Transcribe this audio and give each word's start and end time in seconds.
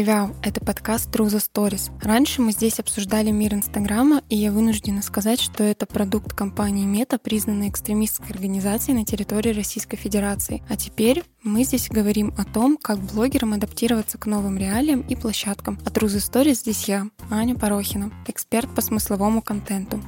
привет! 0.00 0.30
Это 0.42 0.64
подкаст 0.64 1.14
True 1.14 1.26
the 1.26 1.42
Stories. 1.52 1.92
Раньше 2.02 2.40
мы 2.40 2.52
здесь 2.52 2.80
обсуждали 2.80 3.30
мир 3.30 3.52
Инстаграма, 3.52 4.22
и 4.30 4.36
я 4.36 4.50
вынуждена 4.50 5.02
сказать, 5.02 5.38
что 5.38 5.62
это 5.62 5.84
продукт 5.84 6.32
компании 6.32 6.86
Мета, 6.86 7.18
признанной 7.18 7.68
экстремистской 7.68 8.30
организацией 8.30 8.96
на 8.96 9.04
территории 9.04 9.52
Российской 9.52 9.98
Федерации. 9.98 10.62
А 10.70 10.78
теперь 10.78 11.22
мы 11.42 11.64
здесь 11.64 11.90
говорим 11.90 12.32
о 12.38 12.46
том, 12.46 12.78
как 12.78 12.98
блогерам 12.98 13.52
адаптироваться 13.52 14.16
к 14.16 14.24
новым 14.24 14.56
реалиям 14.56 15.02
и 15.02 15.16
площадкам. 15.16 15.78
А 15.84 15.90
True 15.90 16.06
the 16.06 16.16
Stories 16.16 16.54
здесь 16.54 16.84
я, 16.84 17.08
Аня 17.30 17.54
Порохина, 17.54 18.10
эксперт 18.26 18.74
по 18.74 18.80
смысловому 18.80 19.42
контенту. 19.42 20.00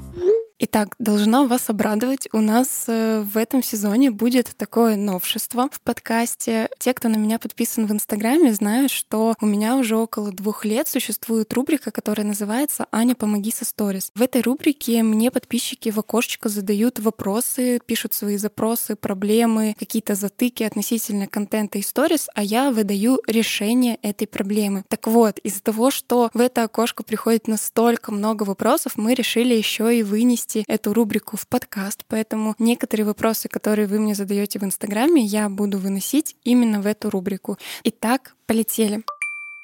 Итак, 0.65 0.95
должна 1.01 1.45
вас 1.49 1.69
обрадовать. 1.71 2.29
У 2.33 2.39
нас 2.39 2.85
э, 2.87 3.23
в 3.23 3.37
этом 3.37 3.65
сезоне 3.65 4.13
будет 4.13 4.55
такое 4.57 4.95
новшество 4.95 5.69
в 5.69 5.81
подкасте. 5.81 6.69
Те, 6.79 6.95
кто 6.95 7.09
на 7.09 7.17
меня 7.17 7.41
подписан 7.41 7.87
в 7.87 7.91
Инстаграме, 7.91 8.55
знают, 8.55 8.93
что 8.93 9.35
у 9.41 9.47
меня 9.47 9.75
уже 9.77 9.97
около 9.97 10.31
двух 10.31 10.65
лет 10.65 10.87
существует 10.87 11.53
рубрика, 11.53 11.91
которая 11.91 12.25
называется 12.25 12.87
«Аня, 12.93 13.17
помоги 13.17 13.51
со 13.51 13.65
сторис». 13.65 14.13
В 14.15 14.23
этой 14.23 14.41
рубрике 14.41 15.03
мне 15.03 15.33
подписчики 15.33 15.89
в 15.89 15.99
окошечко 15.99 16.49
задают 16.49 17.01
вопросы, 17.01 17.81
пишут 17.85 18.15
свои 18.15 18.37
запросы, 18.37 18.95
проблемы, 18.95 19.75
какие-то 19.77 20.15
затыки 20.15 20.63
относительно 20.63 21.27
контента 21.27 21.79
и 21.79 21.83
сторис, 21.83 22.29
а 22.37 22.45
я 22.45 22.71
выдаю 22.71 23.19
решение 23.27 23.99
этой 24.03 24.29
проблемы. 24.29 24.85
Так 24.87 25.09
вот, 25.09 25.41
из-за 25.41 25.61
того, 25.61 25.91
что 25.91 26.31
в 26.35 26.41
это 26.41 26.63
окошко 26.63 27.03
приходит 27.03 27.49
настолько 27.49 28.13
много 28.13 28.45
вопросов, 28.45 28.93
мы 28.95 29.15
решили 29.15 29.55
еще 29.55 29.99
и 29.99 30.05
вынести 30.05 30.52
перенести 30.53 30.65
эту 30.69 30.93
рубрику 30.93 31.37
в 31.37 31.47
подкаст, 31.47 32.05
поэтому 32.09 32.55
некоторые 32.59 33.07
вопросы, 33.07 33.49
которые 33.49 33.87
вы 33.87 33.99
мне 33.99 34.15
задаете 34.15 34.59
в 34.59 34.65
Инстаграме, 34.65 35.23
я 35.23 35.49
буду 35.49 35.79
выносить 35.79 36.37
именно 36.45 36.81
в 36.81 36.87
эту 36.87 37.11
рубрику. 37.11 37.59
Итак, 37.85 38.35
полетели. 38.47 39.03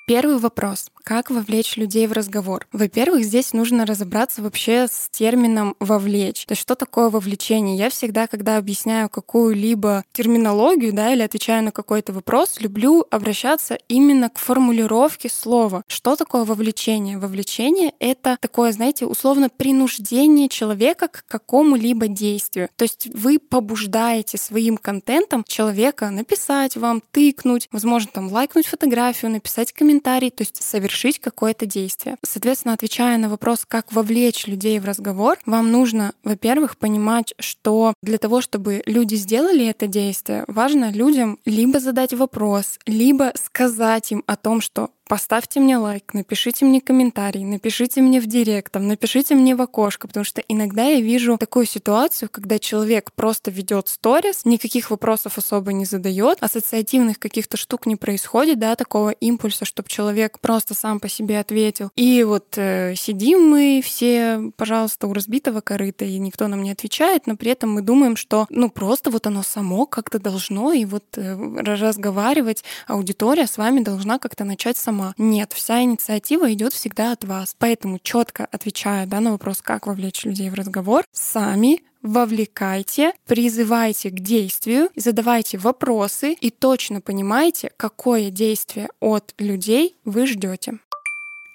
Первый 0.09 0.39
вопрос. 0.39 0.91
Как 1.05 1.31
вовлечь 1.31 1.77
людей 1.77 2.07
в 2.07 2.13
разговор? 2.13 2.67
Во-первых, 2.73 3.25
здесь 3.25 3.53
нужно 3.53 3.85
разобраться 3.85 4.41
вообще 4.41 4.87
с 4.91 5.11
термином 5.11 5.77
«вовлечь». 5.81 6.47
То 6.47 6.53
есть 6.53 6.63
что 6.63 6.75
такое 6.75 7.11
вовлечение? 7.11 7.77
Я 7.77 7.91
всегда, 7.91 8.27
когда 8.27 8.57
объясняю 8.57 9.11
какую-либо 9.11 10.05
терминологию 10.13 10.95
да, 10.95 11.13
или 11.13 11.21
отвечаю 11.21 11.63
на 11.63 11.73
какой-то 11.73 12.15
вопрос, 12.15 12.61
люблю 12.61 13.05
обращаться 13.11 13.79
именно 13.89 14.31
к 14.31 14.39
формулировке 14.39 15.29
слова. 15.29 15.83
Что 15.89 16.17
такое 16.17 16.45
вовлечение? 16.45 17.19
Вовлечение— 17.19 17.93
это 18.01 18.39
такое, 18.41 18.73
знаете, 18.73 19.05
условно 19.05 19.51
принуждение 19.51 20.49
человека 20.49 21.09
к 21.09 21.25
какому-либо 21.29 22.09
действию. 22.09 22.71
То 22.77 22.85
есть 22.85 23.09
вы 23.13 23.39
побуждаете 23.39 24.39
своим 24.39 24.79
контентом 24.79 25.45
человека 25.47 26.09
написать 26.09 26.77
вам, 26.77 27.03
тыкнуть, 27.13 27.69
возможно, 27.73 28.11
там 28.13 28.33
лайкнуть 28.33 28.67
фотографию, 28.67 29.31
написать 29.31 29.73
комментарий, 29.73 29.98
то 30.01 30.43
есть 30.43 30.63
совершить 30.63 31.19
какое-то 31.19 31.67
действие. 31.67 32.17
Соответственно, 32.25 32.75
отвечая 32.75 33.19
на 33.19 33.29
вопрос, 33.29 33.65
как 33.67 33.93
вовлечь 33.93 34.47
людей 34.47 34.79
в 34.79 34.85
разговор, 34.85 35.39
вам 35.47 35.73
нужно, 35.73 36.13
во-первых, 36.25 36.77
понимать, 36.77 37.35
что 37.39 37.95
для 38.03 38.19
того, 38.19 38.41
чтобы 38.41 38.83
люди 38.87 39.15
сделали 39.15 39.67
это 39.67 39.87
действие, 39.87 40.45
важно 40.49 40.91
людям 40.91 41.39
либо 41.45 41.81
задать 41.81 42.13
вопрос, 42.13 42.79
либо 42.87 43.33
сказать 43.35 44.13
им 44.13 44.23
о 44.27 44.37
том, 44.37 44.61
что 44.61 44.91
Поставьте 45.09 45.59
мне 45.59 45.79
лайк, 45.79 46.13
напишите 46.13 46.67
мне 46.67 46.83
комментарий, 46.83 47.43
напишите 47.43 48.03
мне 48.03 48.21
в 48.21 48.27
директ, 48.27 48.71
там, 48.71 48.87
напишите 48.87 49.35
мне 49.35 49.57
в 49.57 49.63
окошко, 49.63 50.07
потому 50.07 50.23
что 50.23 50.43
иногда 50.49 50.85
я 50.85 51.01
вижу 51.01 51.39
такую 51.39 51.65
ситуацию, 51.65 52.29
когда 52.31 52.59
человек 52.59 53.13
просто 53.13 53.51
ведет 53.51 53.89
сторис, 53.89 54.45
никаких 54.45 54.91
вопросов 54.91 55.39
особо 55.39 55.73
не 55.73 55.87
задает, 55.87 56.37
ассоциативных 56.43 57.19
каких-то 57.19 57.57
штук 57.57 57.87
не 57.87 57.97
происходит, 57.97 58.59
да, 58.59 58.77
такого 58.77 59.09
импульса, 59.09 59.65
чтобы 59.65 59.89
человек 59.89 60.41
просто 60.41 60.75
сам 60.75 61.01
по 61.01 61.09
себе 61.09 61.41
ответил. 61.41 61.91
И 61.97 62.23
вот 62.23 62.59
э, 62.59 62.95
сидим 62.95 63.49
мы 63.49 63.81
все, 63.83 64.53
пожалуйста, 64.59 65.07
у 65.07 65.15
разбитого 65.15 65.63
корыта, 65.63 66.05
и 66.05 66.19
никто 66.19 66.49
нам 66.49 66.63
не 66.63 66.73
отвечает, 66.73 67.27
но 67.27 67.35
при 67.35 67.53
этом 67.53 67.73
мы 67.73 67.81
думаем, 67.81 68.15
что 68.15 68.47
ну 68.51 68.69
просто 68.69 69.11
вот 69.11 69.27
оно 69.27 69.43
само 69.43 69.87
как-то 69.87 70.19
должно, 70.19 70.75
и 70.75 70.85
вот 70.85 71.05
э, 71.17 71.35
разговаривать 71.63 72.63
аудитория 72.87 73.47
с 73.47 73.57
вами 73.57 73.81
должна 73.81 74.19
как-то 74.19 74.45
начать 74.45 74.77
сама 74.77 74.98
сама. 74.99 75.15
Нет, 75.17 75.53
вся 75.53 75.83
инициатива 75.83 76.53
идет 76.53 76.73
всегда 76.73 77.13
от 77.13 77.25
вас. 77.25 77.55
Поэтому 77.59 77.99
четко 78.03 78.47
отвечая 78.47 79.07
да, 79.07 79.21
на 79.21 79.33
вопрос, 79.33 79.63
как 79.63 79.87
вовлечь 79.87 80.25
людей 80.25 80.51
в 80.51 80.55
разговор, 80.55 81.05
сами 81.13 81.81
вовлекайте, 82.03 83.13
призывайте 83.27 84.11
к 84.11 84.21
действию, 84.21 84.89
задавайте 84.95 85.59
вопросы 85.59 86.33
и 86.33 86.51
точно 86.51 87.01
понимаете, 87.01 87.73
какое 87.77 88.31
действие 88.31 88.89
от 89.01 89.35
людей 89.39 89.97
вы 90.05 90.27
ждете. 90.27 90.79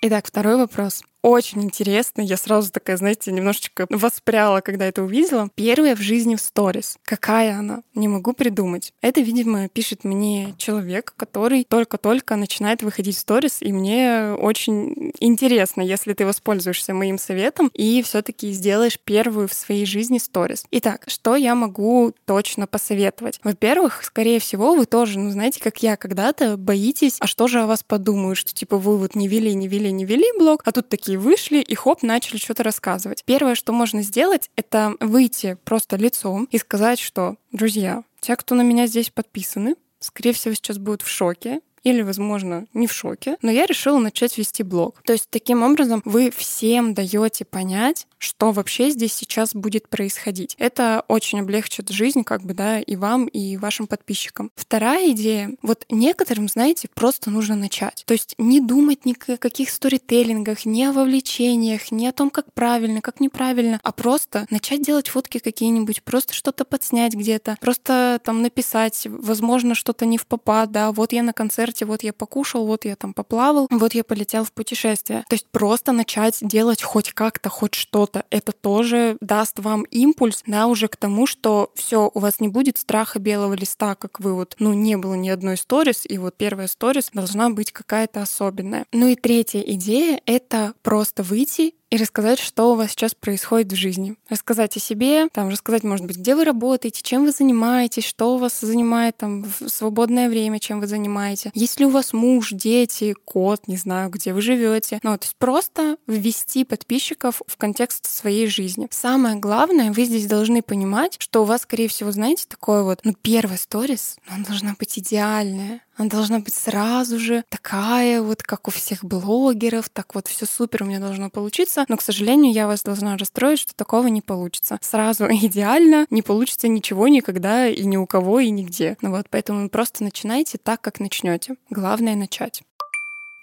Итак, 0.01 0.27
второй 0.27 0.57
вопрос 0.57 1.03
очень 1.23 1.63
интересно. 1.63 2.21
Я 2.21 2.37
сразу 2.37 2.71
такая, 2.71 2.97
знаете, 2.97 3.31
немножечко 3.31 3.87
воспряла, 3.89 4.61
когда 4.61 4.85
это 4.85 5.03
увидела. 5.03 5.49
Первая 5.55 5.95
в 5.95 6.01
жизни 6.01 6.35
в 6.35 6.41
сторис. 6.41 6.97
Какая 7.03 7.57
она? 7.57 7.81
Не 7.95 8.07
могу 8.07 8.33
придумать. 8.33 8.93
Это, 9.01 9.21
видимо, 9.21 9.69
пишет 9.69 10.03
мне 10.03 10.53
человек, 10.57 11.13
который 11.15 11.65
только-только 11.67 12.35
начинает 12.35 12.83
выходить 12.83 13.15
в 13.15 13.19
сторис, 13.19 13.61
и 13.61 13.71
мне 13.71 14.33
очень 14.37 15.13
интересно, 15.19 15.81
если 15.81 16.13
ты 16.13 16.25
воспользуешься 16.25 16.93
моим 16.93 17.17
советом 17.17 17.71
и 17.73 18.03
все 18.03 18.21
таки 18.21 18.51
сделаешь 18.51 18.99
первую 18.99 19.47
в 19.47 19.53
своей 19.53 19.85
жизни 19.85 20.17
сторис. 20.17 20.65
Итак, 20.71 21.05
что 21.07 21.35
я 21.35 21.55
могу 21.55 22.13
точно 22.25 22.67
посоветовать? 22.67 23.39
Во-первых, 23.43 24.03
скорее 24.03 24.39
всего, 24.39 24.75
вы 24.75 24.85
тоже, 24.85 25.19
ну, 25.19 25.29
знаете, 25.29 25.61
как 25.61 25.81
я 25.81 25.95
когда-то 25.95 26.57
боитесь, 26.57 27.15
а 27.19 27.27
что 27.27 27.47
же 27.47 27.61
о 27.61 27.67
вас 27.67 27.81
подумают, 27.81 28.37
что 28.37 28.53
типа 28.53 28.77
вы 28.77 28.97
вот 28.97 29.15
не 29.15 29.29
вели, 29.29 29.53
не 29.53 29.69
вели, 29.69 29.91
не 29.91 30.03
вели 30.03 30.25
блог, 30.37 30.61
а 30.65 30.71
тут 30.71 30.89
такие 30.89 31.12
такие 31.13 31.19
вышли 31.19 31.57
и 31.57 31.75
хоп, 31.75 32.03
начали 32.03 32.37
что-то 32.37 32.63
рассказывать. 32.63 33.23
Первое, 33.25 33.55
что 33.55 33.73
можно 33.73 34.01
сделать, 34.01 34.49
это 34.55 34.95
выйти 34.99 35.57
просто 35.63 35.95
лицом 35.97 36.47
и 36.51 36.57
сказать, 36.57 36.99
что, 36.99 37.35
друзья, 37.51 38.03
те, 38.19 38.35
кто 38.35 38.55
на 38.55 38.61
меня 38.61 38.87
здесь 38.87 39.09
подписаны, 39.09 39.75
скорее 39.99 40.33
всего, 40.33 40.53
сейчас 40.55 40.77
будут 40.77 41.01
в 41.01 41.07
шоке 41.07 41.61
или, 41.83 42.01
возможно, 42.01 42.65
не 42.73 42.87
в 42.87 42.93
шоке, 42.93 43.37
но 43.41 43.51
я 43.51 43.65
решила 43.65 43.99
начать 43.99 44.37
вести 44.37 44.63
блог. 44.63 45.01
То 45.03 45.13
есть 45.13 45.27
таким 45.29 45.63
образом 45.63 46.01
вы 46.05 46.31
всем 46.31 46.93
даете 46.93 47.45
понять, 47.45 48.07
что 48.17 48.51
вообще 48.51 48.89
здесь 48.89 49.13
сейчас 49.13 49.53
будет 49.53 49.89
происходить. 49.89 50.55
Это 50.57 51.03
очень 51.07 51.41
облегчит 51.41 51.89
жизнь, 51.89 52.23
как 52.23 52.43
бы, 52.43 52.53
да, 52.53 52.79
и 52.79 52.95
вам, 52.95 53.25
и 53.25 53.57
вашим 53.57 53.85
подписчикам. 53.85 54.51
Вторая 54.55 55.11
идея. 55.11 55.51
Вот 55.61 55.85
некоторым, 55.89 56.47
знаете, 56.47 56.87
просто 56.93 57.29
нужно 57.29 57.55
начать. 57.55 58.03
То 58.05 58.13
есть 58.13 58.35
не 58.37 58.61
думать 58.61 59.05
ни 59.05 59.13
о 59.31 59.37
каких 59.37 59.69
сторителлингах, 59.69 60.65
ни 60.65 60.83
о 60.83 60.93
вовлечениях, 60.93 61.91
ни 61.91 62.05
о 62.05 62.13
том, 62.13 62.29
как 62.29 62.53
правильно, 62.53 63.01
как 63.01 63.19
неправильно, 63.19 63.79
а 63.83 63.91
просто 63.91 64.47
начать 64.49 64.81
делать 64.81 65.09
фотки 65.09 65.39
какие-нибудь, 65.39 66.03
просто 66.03 66.33
что-то 66.33 66.63
подснять 66.63 67.13
где-то, 67.13 67.57
просто 67.59 68.19
там 68.23 68.41
написать, 68.41 69.05
возможно, 69.09 69.75
что-то 69.75 70.05
не 70.05 70.17
в 70.17 70.25
попад, 70.25 70.71
да, 70.71 70.91
вот 70.91 71.11
я 71.11 71.23
на 71.23 71.33
концерте 71.33 71.72
концерте, 71.73 71.85
вот 71.85 72.03
я 72.03 72.13
покушал, 72.13 72.65
вот 72.65 72.85
я 72.85 72.95
там 72.95 73.13
поплавал, 73.13 73.67
вот 73.69 73.93
я 73.93 74.03
полетел 74.03 74.43
в 74.43 74.51
путешествие. 74.51 75.25
То 75.29 75.35
есть 75.35 75.47
просто 75.51 75.91
начать 75.91 76.37
делать 76.41 76.83
хоть 76.83 77.13
как-то, 77.13 77.49
хоть 77.49 77.75
что-то, 77.75 78.23
это 78.29 78.51
тоже 78.51 79.17
даст 79.21 79.59
вам 79.59 79.83
импульс, 79.83 80.43
да, 80.45 80.67
уже 80.67 80.87
к 80.87 80.95
тому, 80.95 81.25
что 81.25 81.71
все, 81.75 82.09
у 82.13 82.19
вас 82.19 82.39
не 82.39 82.47
будет 82.47 82.77
страха 82.77 83.19
белого 83.19 83.53
листа, 83.53 83.95
как 83.95 84.19
вы 84.19 84.33
вот, 84.33 84.55
ну, 84.59 84.73
не 84.73 84.97
было 84.97 85.15
ни 85.15 85.29
одной 85.29 85.57
сторис, 85.57 86.03
и 86.07 86.17
вот 86.17 86.35
первая 86.37 86.67
сторис 86.67 87.09
должна 87.13 87.49
быть 87.49 87.71
какая-то 87.71 88.21
особенная. 88.21 88.85
Ну 88.91 89.07
и 89.07 89.15
третья 89.15 89.61
идея— 89.61 90.21
это 90.25 90.73
просто 90.81 91.23
выйти 91.23 91.73
и 91.93 91.97
рассказать, 91.97 92.39
что 92.39 92.71
у 92.71 92.75
вас 92.75 92.89
сейчас 92.89 93.13
происходит 93.13 93.71
в 93.71 93.75
жизни. 93.75 94.15
Рассказать 94.27 94.75
о 94.75 94.79
себе, 94.79 95.27
там, 95.31 95.49
рассказать, 95.49 95.83
может 95.83 96.07
быть, 96.07 96.17
где 96.17 96.35
вы 96.35 96.43
работаете, 96.43 97.03
чем 97.03 97.23
вы 97.23 97.31
занимаетесь, 97.31 98.03
что 98.03 98.33
у 98.33 98.39
вас 98.39 98.61
занимает 98.61 99.17
там 99.17 99.43
в 99.43 99.69
свободное 99.69 100.27
время, 100.27 100.59
чем 100.59 100.79
вы 100.79 100.87
занимаетесь. 100.87 101.51
Есть 101.53 101.79
ли 101.79 101.85
у 101.85 101.89
вас 101.89 102.11
муж, 102.11 102.49
дети, 102.49 103.13
кот, 103.25 103.67
не 103.67 103.77
знаю, 103.77 104.09
где 104.09 104.33
вы 104.33 104.41
живете. 104.41 104.99
Ну, 105.03 105.15
то 105.19 105.25
есть 105.25 105.35
просто 105.37 105.97
ввести 106.07 106.63
подписчиков 106.63 107.43
в 107.45 107.57
контекст 107.57 108.07
своей 108.09 108.47
жизни. 108.47 108.87
Самое 108.89 109.35
главное, 109.35 109.91
вы 109.91 110.05
здесь 110.05 110.25
должны 110.25 110.63
понимать, 110.63 111.17
что 111.19 111.43
у 111.43 111.45
вас, 111.45 111.61
скорее 111.61 111.89
всего, 111.89 112.11
знаете, 112.11 112.45
такое 112.47 112.81
вот, 112.81 113.01
ну, 113.03 113.13
первая 113.21 113.57
сторис, 113.57 114.17
ну, 114.27 114.37
она 114.37 114.45
должна 114.45 114.75
быть 114.79 114.97
идеальная 114.97 115.81
она 115.95 116.09
должна 116.09 116.39
быть 116.39 116.53
сразу 116.53 117.19
же 117.19 117.43
такая 117.49 118.21
вот, 118.21 118.41
как 118.41 118.67
у 118.67 118.71
всех 118.71 119.03
блогеров, 119.03 119.89
так 119.89 120.15
вот 120.15 120.27
все 120.27 120.45
супер 120.45 120.83
у 120.83 120.85
меня 120.85 120.99
должно 120.99 121.29
получиться. 121.29 121.85
Но, 121.87 121.97
к 121.97 122.01
сожалению, 122.01 122.51
я 122.51 122.67
вас 122.67 122.83
должна 122.83 123.17
расстроить, 123.17 123.59
что 123.59 123.75
такого 123.75 124.07
не 124.07 124.21
получится. 124.21 124.79
Сразу 124.81 125.25
идеально 125.29 126.05
не 126.09 126.21
получится 126.21 126.67
ничего 126.67 127.07
никогда 127.07 127.67
и 127.67 127.83
ни 127.85 127.97
у 127.97 128.07
кого 128.07 128.39
и 128.39 128.49
нигде. 128.49 128.97
Ну 129.01 129.11
вот, 129.11 129.27
поэтому 129.29 129.69
просто 129.69 130.03
начинайте 130.03 130.57
так, 130.57 130.81
как 130.81 130.99
начнете. 130.99 131.55
Главное 131.69 132.15
начать. 132.15 132.63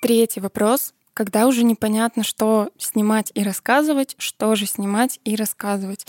Третий 0.02 0.40
вопрос 0.40 0.92
когда 1.20 1.46
уже 1.46 1.64
непонятно, 1.64 2.24
что 2.24 2.70
снимать 2.78 3.30
и 3.34 3.42
рассказывать, 3.42 4.14
что 4.16 4.54
же 4.54 4.64
снимать 4.64 5.20
и 5.26 5.36
рассказывать. 5.36 6.06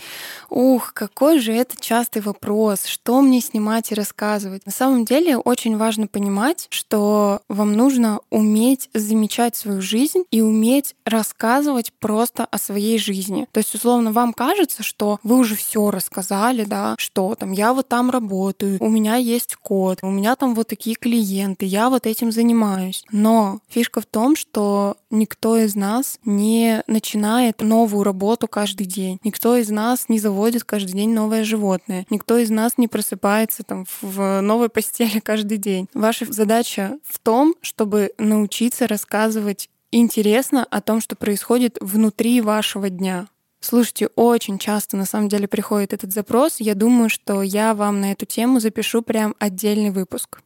Ух, 0.48 0.94
какой 0.94 1.38
же 1.38 1.52
это 1.52 1.78
частый 1.78 2.22
вопрос, 2.22 2.86
что 2.86 3.20
мне 3.20 3.42
снимать 3.42 3.92
и 3.92 3.94
рассказывать. 3.94 4.64
На 4.64 4.72
самом 4.72 5.04
деле 5.04 5.36
очень 5.36 5.76
важно 5.76 6.06
понимать, 6.06 6.66
что 6.70 7.42
вам 7.50 7.74
нужно 7.74 8.20
уметь 8.30 8.88
замечать 8.94 9.54
свою 9.54 9.82
жизнь 9.82 10.24
и 10.30 10.40
уметь 10.40 10.94
рассказывать 11.04 11.92
просто 11.92 12.46
о 12.46 12.56
своей 12.56 12.98
жизни. 12.98 13.46
То 13.52 13.58
есть, 13.58 13.74
условно, 13.74 14.12
вам 14.12 14.32
кажется, 14.32 14.82
что 14.82 15.18
вы 15.22 15.36
уже 15.36 15.56
все 15.56 15.90
рассказали, 15.90 16.64
да, 16.64 16.94
что 16.96 17.34
там 17.34 17.52
я 17.52 17.74
вот 17.74 17.86
там 17.86 18.08
работаю, 18.10 18.78
у 18.80 18.88
меня 18.88 19.16
есть 19.16 19.56
код, 19.56 19.98
у 20.00 20.10
меня 20.10 20.36
там 20.36 20.54
вот 20.54 20.68
такие 20.68 20.96
клиенты, 20.96 21.66
я 21.66 21.90
вот 21.90 22.06
этим 22.06 22.32
занимаюсь. 22.32 23.04
Но 23.12 23.58
фишка 23.68 24.00
в 24.00 24.06
том, 24.06 24.36
что 24.36 24.96
никто 25.12 25.56
из 25.56 25.76
нас 25.76 26.18
не 26.24 26.82
начинает 26.88 27.60
новую 27.60 28.02
работу 28.02 28.48
каждый 28.48 28.86
день. 28.86 29.20
Никто 29.22 29.56
из 29.56 29.70
нас 29.70 30.08
не 30.08 30.18
заводит 30.18 30.64
каждый 30.64 30.92
день 30.92 31.14
новое 31.14 31.44
животное. 31.44 32.06
Никто 32.10 32.38
из 32.38 32.50
нас 32.50 32.78
не 32.78 32.88
просыпается 32.88 33.62
там 33.62 33.84
в 34.00 34.40
новой 34.40 34.68
постели 34.68 35.18
каждый 35.24 35.58
день. 35.58 35.88
Ваша 35.94 36.24
задача 36.32 36.98
в 37.04 37.18
том, 37.20 37.54
чтобы 37.60 38.12
научиться 38.18 38.88
рассказывать 38.88 39.68
интересно 39.92 40.66
о 40.70 40.80
том, 40.80 41.00
что 41.00 41.14
происходит 41.14 41.76
внутри 41.80 42.40
вашего 42.40 42.88
дня. 42.88 43.28
Слушайте, 43.60 44.08
очень 44.16 44.58
часто 44.58 44.96
на 44.96 45.04
самом 45.04 45.28
деле 45.28 45.46
приходит 45.46 45.92
этот 45.92 46.12
запрос. 46.12 46.56
Я 46.58 46.74
думаю, 46.74 47.08
что 47.08 47.42
я 47.42 47.74
вам 47.74 48.00
на 48.00 48.10
эту 48.10 48.26
тему 48.26 48.58
запишу 48.58 49.02
прям 49.02 49.36
отдельный 49.38 49.90
выпуск. 49.90 50.40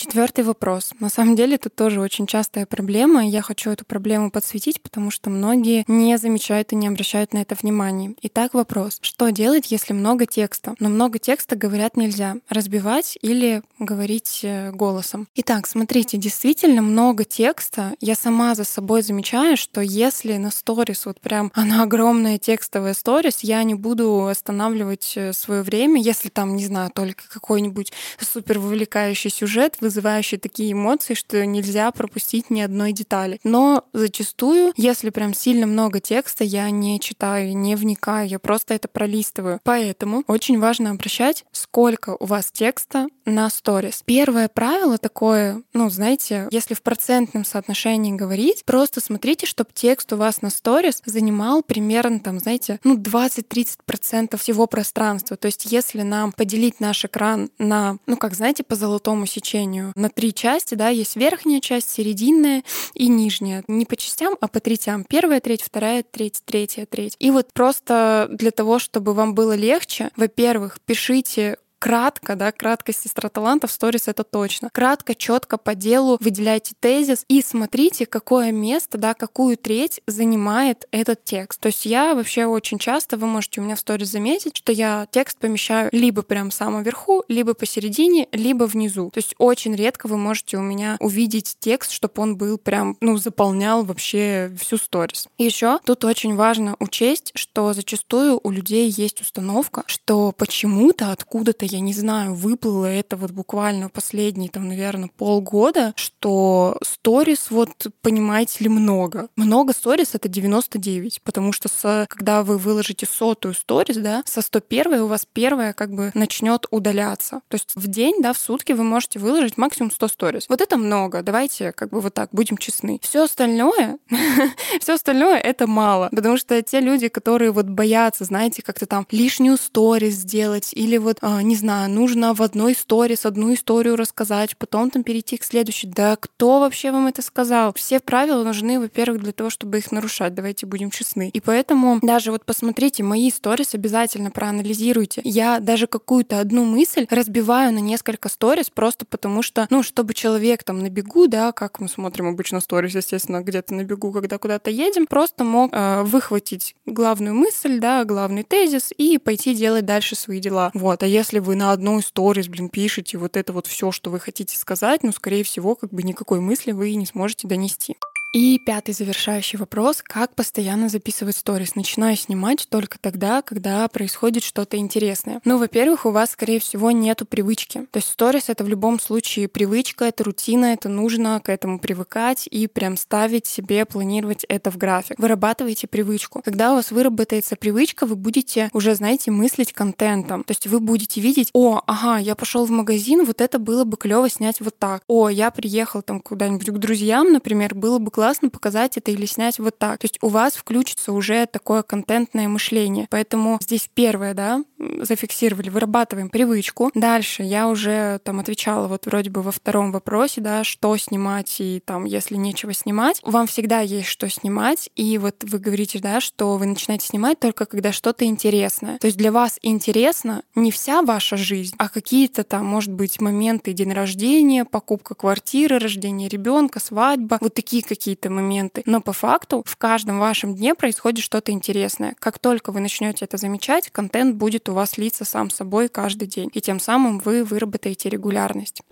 Четвертый 0.00 0.44
вопрос. 0.44 0.92
На 0.98 1.10
самом 1.10 1.36
деле 1.36 1.56
это 1.56 1.68
тоже 1.68 2.00
очень 2.00 2.26
частая 2.26 2.64
проблема. 2.64 3.28
Я 3.28 3.42
хочу 3.42 3.68
эту 3.68 3.84
проблему 3.84 4.30
подсветить, 4.30 4.80
потому 4.80 5.10
что 5.10 5.28
многие 5.28 5.84
не 5.88 6.16
замечают 6.16 6.72
и 6.72 6.76
не 6.76 6.88
обращают 6.88 7.34
на 7.34 7.42
это 7.42 7.54
внимания. 7.54 8.14
Итак, 8.22 8.54
вопрос. 8.54 8.96
Что 9.02 9.28
делать, 9.28 9.70
если 9.70 9.92
много 9.92 10.24
текста? 10.24 10.74
Но 10.78 10.88
много 10.88 11.18
текста 11.18 11.54
говорят 11.54 11.98
нельзя. 11.98 12.36
Разбивать 12.48 13.18
или 13.20 13.62
говорить 13.78 14.40
э, 14.42 14.70
голосом. 14.70 15.28
Итак, 15.34 15.66
смотрите, 15.66 16.16
действительно 16.16 16.80
много 16.80 17.24
текста. 17.24 17.92
Я 18.00 18.14
сама 18.14 18.54
за 18.54 18.64
собой 18.64 19.02
замечаю, 19.02 19.58
что 19.58 19.82
если 19.82 20.38
на 20.38 20.50
сторис, 20.50 21.04
вот 21.04 21.20
прям 21.20 21.52
она 21.54 21.82
огромная 21.82 22.38
текстовая 22.38 22.94
сторис, 22.94 23.40
я 23.40 23.62
не 23.64 23.74
буду 23.74 24.28
останавливать 24.28 25.12
э, 25.16 25.34
свое 25.34 25.60
время, 25.60 26.00
если 26.00 26.30
там, 26.30 26.56
не 26.56 26.64
знаю, 26.64 26.90
только 26.90 27.24
какой-нибудь 27.28 27.92
супер 28.18 28.58
вовлекающий 28.58 29.28
сюжет, 29.28 29.76
вы 29.82 29.89
вызывающие 29.90 30.38
такие 30.38 30.72
эмоции, 30.72 31.14
что 31.14 31.44
нельзя 31.44 31.90
пропустить 31.90 32.48
ни 32.48 32.60
одной 32.60 32.92
детали. 32.92 33.40
Но 33.42 33.84
зачастую, 33.92 34.72
если 34.76 35.10
прям 35.10 35.34
сильно 35.34 35.66
много 35.66 35.98
текста, 35.98 36.44
я 36.44 36.70
не 36.70 37.00
читаю, 37.00 37.56
не 37.56 37.74
вникаю, 37.74 38.28
я 38.28 38.38
просто 38.38 38.74
это 38.74 38.86
пролистываю. 38.86 39.58
Поэтому 39.64 40.22
очень 40.28 40.60
важно 40.60 40.90
обращать, 40.90 41.44
сколько 41.50 42.16
у 42.20 42.24
вас 42.24 42.52
текста 42.52 43.08
на 43.30 43.48
сторис. 43.50 44.02
Первое 44.04 44.48
правило 44.48 44.98
такое, 44.98 45.62
ну, 45.72 45.88
знаете, 45.88 46.48
если 46.50 46.74
в 46.74 46.82
процентном 46.82 47.44
соотношении 47.44 48.12
говорить, 48.12 48.64
просто 48.64 49.00
смотрите, 49.00 49.46
чтобы 49.46 49.70
текст 49.72 50.12
у 50.12 50.16
вас 50.16 50.42
на 50.42 50.50
сторис 50.50 51.02
занимал 51.04 51.62
примерно, 51.62 52.20
там, 52.20 52.38
знаете, 52.40 52.80
ну, 52.84 52.96
20-30% 52.96 54.36
всего 54.36 54.66
пространства. 54.66 55.36
То 55.36 55.46
есть 55.46 55.66
если 55.66 56.02
нам 56.02 56.32
поделить 56.32 56.80
наш 56.80 57.04
экран 57.04 57.50
на, 57.58 57.98
ну, 58.06 58.16
как 58.16 58.34
знаете, 58.34 58.62
по 58.62 58.74
золотому 58.74 59.26
сечению, 59.26 59.92
на 59.94 60.08
три 60.08 60.34
части, 60.34 60.74
да, 60.74 60.88
есть 60.88 61.16
верхняя 61.16 61.60
часть, 61.60 61.90
серединная 61.90 62.62
и 62.94 63.08
нижняя. 63.08 63.64
Не 63.68 63.86
по 63.86 63.96
частям, 63.96 64.36
а 64.40 64.48
по 64.48 64.60
третям. 64.60 65.04
Первая 65.08 65.40
треть, 65.40 65.62
вторая 65.62 66.02
треть, 66.02 66.42
третья 66.44 66.86
треть. 66.86 67.16
И 67.18 67.30
вот 67.30 67.52
просто 67.52 68.28
для 68.30 68.50
того, 68.50 68.78
чтобы 68.78 69.14
вам 69.14 69.34
было 69.34 69.54
легче, 69.54 70.10
во-первых, 70.16 70.78
пишите 70.84 71.58
кратко, 71.80 72.36
да, 72.36 72.52
кратко 72.52 72.92
сестра 72.92 73.28
талантов, 73.28 73.72
сторис 73.72 74.06
это 74.06 74.22
точно. 74.22 74.68
Кратко, 74.70 75.14
четко 75.14 75.56
по 75.56 75.74
делу 75.74 76.18
выделяйте 76.20 76.74
тезис 76.78 77.24
и 77.26 77.42
смотрите, 77.42 78.06
какое 78.06 78.52
место, 78.52 78.98
да, 78.98 79.14
какую 79.14 79.56
треть 79.56 80.00
занимает 80.06 80.86
этот 80.92 81.24
текст. 81.24 81.58
То 81.58 81.68
есть 81.68 81.86
я 81.86 82.14
вообще 82.14 82.44
очень 82.44 82.78
часто, 82.78 83.16
вы 83.16 83.26
можете 83.26 83.60
у 83.60 83.64
меня 83.64 83.76
в 83.76 83.80
сторис 83.80 84.08
заметить, 84.08 84.56
что 84.56 84.72
я 84.72 85.08
текст 85.10 85.38
помещаю 85.38 85.88
либо 85.92 86.22
прям 86.22 86.50
в 86.50 86.54
самом 86.54 86.82
верху, 86.82 87.24
либо 87.28 87.54
посередине, 87.54 88.28
либо 88.32 88.64
внизу. 88.64 89.10
То 89.10 89.18
есть 89.18 89.34
очень 89.38 89.74
редко 89.74 90.06
вы 90.06 90.18
можете 90.18 90.58
у 90.58 90.62
меня 90.62 90.96
увидеть 91.00 91.56
текст, 91.60 91.92
чтобы 91.92 92.12
он 92.16 92.36
был 92.36 92.58
прям, 92.58 92.98
ну, 93.00 93.16
заполнял 93.16 93.84
вообще 93.84 94.52
всю 94.60 94.76
сторис. 94.76 95.28
Еще 95.38 95.78
тут 95.84 96.04
очень 96.04 96.36
важно 96.36 96.76
учесть, 96.78 97.32
что 97.34 97.72
зачастую 97.72 98.38
у 98.42 98.50
людей 98.50 98.90
есть 98.90 99.22
установка, 99.22 99.82
что 99.86 100.32
почему-то 100.32 101.12
откуда-то 101.12 101.69
я 101.70 101.80
не 101.80 101.92
знаю, 101.92 102.34
выплыло 102.34 102.86
это 102.86 103.16
вот 103.16 103.30
буквально 103.30 103.88
последние, 103.88 104.50
там, 104.50 104.68
наверное, 104.68 105.10
полгода, 105.16 105.92
что 105.96 106.78
сторис, 106.82 107.50
вот, 107.50 107.70
понимаете 108.02 108.64
ли, 108.64 108.68
много. 108.68 109.28
Много 109.36 109.72
сторис— 109.72 110.10
это 110.14 110.28
99, 110.28 111.22
потому 111.22 111.52
что 111.52 111.68
с, 111.68 112.06
когда 112.08 112.42
вы 112.42 112.58
выложите 112.58 113.06
сотую 113.06 113.54
сторис, 113.54 113.96
да, 113.96 114.22
со 114.26 114.42
101 114.42 115.00
у 115.00 115.06
вас 115.06 115.26
первая 115.32 115.72
как 115.72 115.94
бы 115.94 116.10
начнет 116.14 116.66
удаляться. 116.70 117.42
То 117.48 117.54
есть 117.54 117.70
в 117.74 117.86
день, 117.86 118.20
да, 118.20 118.32
в 118.32 118.38
сутки 118.38 118.72
вы 118.72 118.82
можете 118.82 119.18
выложить 119.18 119.56
максимум 119.56 119.90
100 119.90 120.08
сторис. 120.08 120.46
Вот 120.48 120.60
это 120.60 120.76
много, 120.76 121.22
давайте 121.22 121.72
как 121.72 121.90
бы 121.90 122.00
вот 122.00 122.14
так, 122.14 122.30
будем 122.32 122.56
честны. 122.56 122.98
Все 123.02 123.24
остальное, 123.24 123.98
все 124.80 124.94
остальное— 124.94 125.38
это 125.38 125.66
мало, 125.66 126.08
потому 126.10 126.36
что 126.36 126.60
те 126.62 126.80
люди, 126.80 127.08
которые 127.08 127.52
вот 127.52 127.66
боятся, 127.66 128.24
знаете, 128.24 128.62
как-то 128.62 128.86
там 128.86 129.06
лишнюю 129.10 129.56
сторис 129.56 130.14
сделать 130.14 130.70
или 130.72 130.96
вот, 130.96 131.18
а, 131.20 131.42
не 131.42 131.56
знаю, 131.60 131.90
нужно 131.90 132.34
в 132.34 132.42
одной 132.42 132.74
сторис 132.74 133.24
одну 133.24 133.54
историю 133.54 133.96
рассказать, 133.96 134.56
потом 134.56 134.90
там 134.90 135.04
перейти 135.04 135.36
к 135.36 135.44
следующей. 135.44 135.86
Да 135.86 136.16
кто 136.16 136.60
вообще 136.60 136.90
вам 136.90 137.06
это 137.06 137.22
сказал? 137.22 137.72
Все 137.74 138.00
правила 138.00 138.42
нужны, 138.42 138.80
во-первых, 138.80 139.22
для 139.22 139.32
того, 139.32 139.50
чтобы 139.50 139.78
их 139.78 139.92
нарушать, 139.92 140.34
давайте 140.34 140.66
будем 140.66 140.90
честны. 140.90 141.30
И 141.32 141.40
поэтому 141.40 142.00
даже 142.02 142.32
вот 142.32 142.44
посмотрите 142.44 143.02
мои 143.02 143.30
сторис, 143.30 143.74
обязательно 143.74 144.30
проанализируйте. 144.30 145.20
Я 145.24 145.60
даже 145.60 145.86
какую-то 145.86 146.40
одну 146.40 146.64
мысль 146.64 147.06
разбиваю 147.10 147.72
на 147.72 147.78
несколько 147.78 148.28
сторис 148.28 148.70
просто 148.70 149.04
потому 149.04 149.42
что, 149.42 149.66
ну, 149.70 149.82
чтобы 149.82 150.14
человек 150.14 150.64
там 150.64 150.78
на 150.78 150.88
бегу, 150.88 151.26
да, 151.26 151.52
как 151.52 151.80
мы 151.80 151.88
смотрим 151.88 152.28
обычно 152.28 152.60
сторис, 152.60 152.94
естественно, 152.94 153.42
где-то 153.42 153.74
на 153.74 153.84
бегу, 153.84 154.12
когда 154.12 154.38
куда-то 154.38 154.70
едем, 154.70 155.06
просто 155.06 155.44
мог 155.44 155.70
э, 155.72 156.02
выхватить 156.02 156.74
главную 156.86 157.34
мысль, 157.34 157.78
да, 157.78 158.04
главный 158.04 158.42
тезис 158.42 158.92
и 158.96 159.18
пойти 159.18 159.54
делать 159.54 159.84
дальше 159.84 160.16
свои 160.16 160.40
дела. 160.40 160.70
Вот. 160.74 161.02
А 161.02 161.06
если 161.06 161.38
вы 161.38 161.49
вы 161.50 161.56
на 161.56 161.72
одной 161.72 162.00
сторис, 162.00 162.46
блин, 162.46 162.68
пишете 162.68 163.18
вот 163.18 163.36
это 163.36 163.52
вот 163.52 163.66
все, 163.66 163.90
что 163.90 164.08
вы 164.08 164.20
хотите 164.20 164.56
сказать, 164.56 165.02
но, 165.02 165.10
скорее 165.10 165.42
всего, 165.42 165.74
как 165.74 165.90
бы 165.90 166.04
никакой 166.04 166.38
мысли 166.38 166.70
вы 166.70 166.94
не 166.94 167.06
сможете 167.06 167.48
донести. 167.48 167.96
И 168.32 168.60
пятый 168.60 168.94
завершающий 168.94 169.58
вопрос. 169.58 170.02
Как 170.04 170.36
постоянно 170.36 170.88
записывать 170.88 171.36
сторис? 171.36 171.74
Начинаю 171.74 172.16
снимать 172.16 172.68
только 172.70 172.96
тогда, 173.00 173.42
когда 173.42 173.88
происходит 173.88 174.44
что-то 174.44 174.76
интересное. 174.76 175.40
Ну, 175.44 175.58
во-первых, 175.58 176.06
у 176.06 176.12
вас, 176.12 176.30
скорее 176.30 176.60
всего, 176.60 176.92
нету 176.92 177.26
привычки. 177.26 177.88
То 177.90 177.96
есть 177.96 178.08
сторис— 178.08 178.44
это 178.46 178.62
в 178.62 178.68
любом 178.68 179.00
случае 179.00 179.48
привычка, 179.48 180.04
это 180.04 180.22
рутина, 180.22 180.66
это 180.66 180.88
нужно 180.88 181.40
к 181.42 181.48
этому 181.48 181.80
привыкать 181.80 182.46
и 182.48 182.68
прям 182.68 182.96
ставить 182.96 183.46
себе, 183.46 183.84
планировать 183.84 184.44
это 184.48 184.70
в 184.70 184.78
график. 184.78 185.18
Вырабатывайте 185.18 185.88
привычку. 185.88 186.40
Когда 186.44 186.70
у 186.70 186.76
вас 186.76 186.92
выработается 186.92 187.56
привычка, 187.56 188.06
вы 188.06 188.14
будете 188.14 188.70
уже, 188.72 188.94
знаете, 188.94 189.32
мыслить 189.32 189.72
контентом. 189.72 190.44
То 190.44 190.52
есть 190.52 190.68
вы 190.68 190.78
будете 190.78 191.20
видеть, 191.20 191.50
о, 191.52 191.82
ага, 191.84 192.18
я 192.18 192.36
пошел 192.36 192.64
в 192.64 192.70
магазин, 192.70 193.24
вот 193.24 193.40
это 193.40 193.58
было 193.58 193.82
бы 193.82 193.96
клево 193.96 194.30
снять 194.30 194.60
вот 194.60 194.78
так. 194.78 195.02
О, 195.08 195.28
я 195.28 195.50
приехал 195.50 196.02
там 196.02 196.20
куда-нибудь 196.20 196.68
к 196.70 196.78
друзьям, 196.78 197.32
например, 197.32 197.74
было 197.74 197.98
бы 197.98 198.12
классно 198.20 198.50
показать 198.50 198.98
это 198.98 199.10
или 199.12 199.24
снять 199.24 199.58
вот 199.58 199.78
так. 199.78 200.00
То 200.00 200.04
есть 200.04 200.18
у 200.20 200.28
вас 200.28 200.52
включится 200.52 201.10
уже 201.10 201.46
такое 201.46 201.82
контентное 201.82 202.48
мышление. 202.48 203.06
Поэтому 203.08 203.58
здесь 203.62 203.88
первое, 203.94 204.34
да, 204.34 204.62
зафиксировали, 204.78 205.70
вырабатываем 205.70 206.28
привычку. 206.28 206.90
Дальше 206.94 207.42
я 207.42 207.66
уже 207.66 208.20
там 208.22 208.40
отвечала 208.40 208.88
вот 208.88 209.06
вроде 209.06 209.30
бы 209.30 209.40
во 209.40 209.52
втором 209.52 209.90
вопросе, 209.90 210.42
да, 210.42 210.64
что 210.64 210.94
снимать 210.98 211.56
и 211.60 211.82
там, 211.82 212.04
если 212.04 212.36
нечего 212.36 212.74
снимать. 212.74 213.22
Вам 213.22 213.46
всегда 213.46 213.80
есть 213.80 214.08
что 214.08 214.28
снимать, 214.28 214.90
и 214.96 215.16
вот 215.16 215.36
вы 215.42 215.58
говорите, 215.58 215.98
да, 215.98 216.20
что 216.20 216.58
вы 216.58 216.66
начинаете 216.66 217.06
снимать 217.06 217.40
только 217.40 217.64
когда 217.64 217.90
что-то 217.90 218.26
интересное. 218.26 218.98
То 218.98 219.06
есть 219.06 219.16
для 219.16 219.32
вас 219.32 219.58
интересно 219.62 220.42
не 220.54 220.70
вся 220.70 221.00
ваша 221.00 221.38
жизнь, 221.38 221.74
а 221.78 221.88
какие-то 221.88 222.44
там, 222.44 222.66
может 222.66 222.92
быть, 222.92 223.18
моменты 223.18 223.72
день 223.72 223.94
рождения, 223.94 224.66
покупка 224.66 225.14
квартиры, 225.14 225.78
рождение 225.78 226.28
ребенка, 226.28 226.80
свадьба, 226.80 227.38
вот 227.40 227.54
такие 227.54 227.82
какие 227.82 228.09
какие-то 228.10 228.30
моменты. 228.30 228.82
Но 228.86 229.00
по 229.00 229.12
факту 229.12 229.62
в 229.64 229.76
каждом 229.76 230.18
вашем 230.18 230.56
дне 230.56 230.74
происходит 230.74 231.22
что-то 231.22 231.52
интересное. 231.52 232.16
Как 232.18 232.40
только 232.40 232.72
вы 232.72 232.80
начнете 232.80 233.24
это 233.24 233.36
замечать, 233.36 233.90
контент 233.90 234.34
будет 234.34 234.68
у 234.68 234.72
вас 234.72 234.98
литься 234.98 235.24
сам 235.24 235.48
собой 235.48 235.88
каждый 235.88 236.26
день. 236.26 236.50
И 236.52 236.60
тем 236.60 236.80
самым 236.80 237.20
вы 237.20 237.44
выработаете 237.44 238.08
регулярность. 238.08 238.82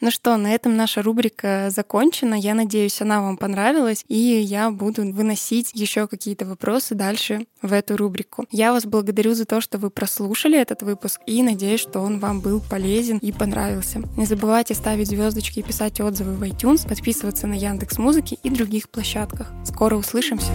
Ну 0.00 0.10
что, 0.10 0.36
на 0.38 0.54
этом 0.54 0.76
наша 0.76 1.02
рубрика 1.02 1.68
закончена. 1.68 2.34
Я 2.34 2.54
надеюсь, 2.54 3.02
она 3.02 3.20
вам 3.20 3.36
понравилась, 3.36 4.02
и 4.08 4.16
я 4.16 4.70
буду 4.70 5.02
выносить 5.12 5.72
еще 5.74 6.06
какие-то 6.06 6.46
вопросы 6.46 6.94
дальше 6.94 7.46
в 7.60 7.72
эту 7.72 7.98
рубрику. 7.98 8.46
Я 8.50 8.72
вас 8.72 8.86
благодарю 8.86 9.34
за 9.34 9.44
то, 9.44 9.60
что 9.60 9.76
вы 9.76 9.90
прослушали 9.90 10.58
этот 10.58 10.82
выпуск, 10.82 11.20
и 11.26 11.42
надеюсь, 11.42 11.80
что 11.80 12.00
он 12.00 12.18
вам 12.18 12.40
был 12.40 12.60
полезен 12.60 13.18
и 13.18 13.30
понравился. 13.30 14.02
Не 14.16 14.24
забывайте 14.24 14.74
ставить 14.74 15.08
звездочки 15.08 15.58
и 15.58 15.62
писать 15.62 16.00
отзывы 16.00 16.32
в 16.32 16.42
iTunes, 16.44 16.88
подписываться 16.88 17.46
на 17.46 17.54
Яндекс 17.54 17.98
Музыки 17.98 18.38
и 18.42 18.48
других 18.48 18.88
площадках. 18.88 19.52
Скоро 19.66 19.96
услышимся! 19.96 20.50